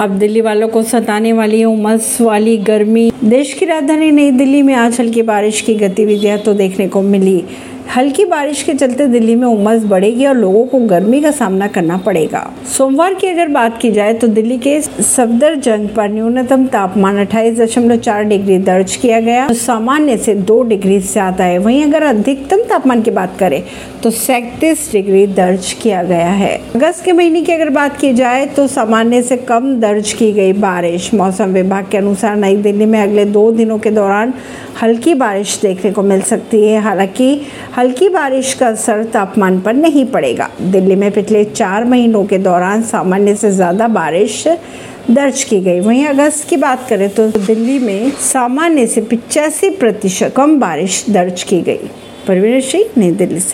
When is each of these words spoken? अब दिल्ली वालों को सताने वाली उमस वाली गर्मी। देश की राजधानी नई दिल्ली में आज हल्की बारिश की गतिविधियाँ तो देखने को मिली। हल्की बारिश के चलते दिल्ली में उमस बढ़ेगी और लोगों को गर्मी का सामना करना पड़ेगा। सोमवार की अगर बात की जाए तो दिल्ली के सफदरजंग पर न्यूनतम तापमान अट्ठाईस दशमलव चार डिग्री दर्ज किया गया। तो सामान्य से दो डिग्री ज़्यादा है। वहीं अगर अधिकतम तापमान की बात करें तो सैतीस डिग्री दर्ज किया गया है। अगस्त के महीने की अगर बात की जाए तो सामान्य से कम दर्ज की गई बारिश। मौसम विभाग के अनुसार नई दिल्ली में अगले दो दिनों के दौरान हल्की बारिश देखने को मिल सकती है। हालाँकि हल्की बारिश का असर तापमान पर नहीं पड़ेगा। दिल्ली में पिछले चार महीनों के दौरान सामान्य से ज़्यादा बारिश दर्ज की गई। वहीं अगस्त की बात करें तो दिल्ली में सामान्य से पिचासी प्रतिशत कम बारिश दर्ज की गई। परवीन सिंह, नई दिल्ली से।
अब 0.00 0.10
दिल्ली 0.10 0.40
वालों 0.40 0.68
को 0.68 0.82
सताने 0.82 1.32
वाली 1.32 1.64
उमस 1.64 2.18
वाली 2.20 2.56
गर्मी। 2.56 3.12
देश 3.24 3.52
की 3.54 3.64
राजधानी 3.64 4.10
नई 4.10 4.30
दिल्ली 4.30 4.62
में 4.62 4.74
आज 4.74 4.96
हल्की 5.00 5.22
बारिश 5.22 5.60
की 5.60 5.74
गतिविधियाँ 5.74 6.38
तो 6.38 6.54
देखने 6.54 6.88
को 6.88 7.02
मिली। 7.02 7.44
हल्की 7.86 8.24
बारिश 8.24 8.62
के 8.62 8.72
चलते 8.74 9.06
दिल्ली 9.06 9.34
में 9.34 9.46
उमस 9.46 9.84
बढ़ेगी 9.84 10.26
और 10.26 10.36
लोगों 10.36 10.64
को 10.66 10.78
गर्मी 10.86 11.20
का 11.22 11.30
सामना 11.30 11.66
करना 11.66 11.96
पड़ेगा। 11.96 12.40
सोमवार 12.68 13.14
की 13.14 13.26
अगर 13.26 13.48
बात 13.48 13.78
की 13.80 13.90
जाए 13.90 14.14
तो 14.14 14.26
दिल्ली 14.28 14.56
के 14.58 14.80
सफदरजंग 14.80 15.88
पर 15.88 16.08
न्यूनतम 16.08 16.66
तापमान 16.66 17.18
अट्ठाईस 17.18 17.58
दशमलव 17.58 17.96
चार 17.98 18.24
डिग्री 18.24 18.58
दर्ज 18.60 18.96
किया 18.96 19.20
गया। 19.20 19.46
तो 19.48 19.54
सामान्य 19.54 20.16
से 20.16 20.34
दो 20.34 20.62
डिग्री 20.64 20.98
ज़्यादा 21.00 21.44
है। 21.44 21.58
वहीं 21.58 21.84
अगर 21.84 22.02
अधिकतम 22.04 22.62
तापमान 22.68 23.02
की 23.02 23.10
बात 23.10 23.36
करें 23.38 23.62
तो 24.02 24.10
सैतीस 24.10 24.90
डिग्री 24.92 25.26
दर्ज 25.28 25.72
किया 25.82 26.02
गया 26.02 26.30
है। 26.30 26.56
अगस्त 26.76 27.04
के 27.04 27.12
महीने 27.12 27.42
की 27.42 27.52
अगर 27.52 27.70
बात 27.70 27.96
की 27.96 28.12
जाए 28.14 28.44
तो 28.46 28.66
सामान्य 28.68 29.22
से 29.22 29.36
कम 29.38 29.74
दर्ज 29.80 30.12
की 30.12 30.32
गई 30.32 30.52
बारिश। 30.54 31.12
मौसम 31.14 31.52
विभाग 31.52 31.88
के 31.90 31.98
अनुसार 31.98 32.36
नई 32.36 32.56
दिल्ली 32.58 32.86
में 32.86 33.00
अगले 33.02 33.24
दो 33.26 33.50
दिनों 33.52 33.78
के 33.78 33.90
दौरान 33.92 34.34
हल्की 34.82 35.14
बारिश 35.14 35.58
देखने 35.62 35.90
को 35.92 36.02
मिल 36.02 36.20
सकती 36.22 36.62
है। 36.62 36.80
हालाँकि 36.80 37.40
हल्की 37.76 38.08
बारिश 38.08 38.52
का 38.54 38.66
असर 38.68 39.02
तापमान 39.04 39.58
पर 39.60 39.74
नहीं 39.74 40.04
पड़ेगा। 40.06 40.48
दिल्ली 40.62 40.96
में 40.96 41.10
पिछले 41.12 41.44
चार 41.44 41.84
महीनों 41.84 42.24
के 42.24 42.38
दौरान 42.38 42.82
सामान्य 42.82 43.34
से 43.36 43.50
ज़्यादा 43.50 43.88
बारिश 43.88 44.46
दर्ज 45.10 45.42
की 45.44 45.60
गई। 45.60 45.80
वहीं 45.80 46.06
अगस्त 46.06 46.48
की 46.48 46.56
बात 46.56 46.86
करें 46.88 47.08
तो 47.08 47.26
दिल्ली 47.28 47.78
में 47.78 48.10
सामान्य 48.22 48.86
से 48.86 49.00
पिचासी 49.02 49.70
प्रतिशत 49.70 50.32
कम 50.36 50.58
बारिश 50.60 51.04
दर्ज 51.10 51.42
की 51.42 51.60
गई। 51.60 51.90
परवीन 52.28 52.60
सिंह, 52.60 52.84
नई 52.98 53.10
दिल्ली 53.12 53.40
से। 53.40 53.52